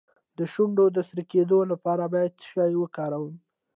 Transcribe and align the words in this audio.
د 0.37 0.39
شونډو 0.53 0.85
د 0.95 0.97
سره 1.09 1.21
کیدو 1.31 1.59
لپاره 1.71 2.03
باید 2.13 2.31
څه 2.41 2.45
شی 2.51 2.73
وکاروم؟ 2.81 3.33